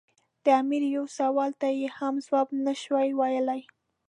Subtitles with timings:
[0.43, 3.61] د امیر یوه سوال ته یې هم ځواب نه شو ویلای.